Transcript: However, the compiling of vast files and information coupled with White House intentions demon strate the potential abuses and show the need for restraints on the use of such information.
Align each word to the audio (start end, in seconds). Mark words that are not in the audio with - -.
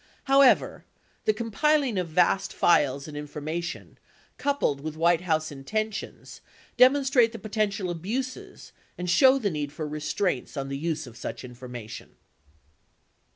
However, 0.23 0.83
the 1.25 1.31
compiling 1.33 1.99
of 1.99 2.07
vast 2.09 2.53
files 2.53 3.07
and 3.07 3.15
information 3.15 3.99
coupled 4.39 4.81
with 4.81 4.95
White 4.97 5.21
House 5.21 5.51
intentions 5.51 6.41
demon 6.75 7.05
strate 7.05 7.33
the 7.33 7.37
potential 7.37 7.91
abuses 7.91 8.71
and 8.97 9.07
show 9.07 9.37
the 9.37 9.51
need 9.51 9.71
for 9.71 9.87
restraints 9.87 10.57
on 10.57 10.69
the 10.69 10.77
use 10.79 11.05
of 11.05 11.17
such 11.17 11.43
information. 11.43 12.15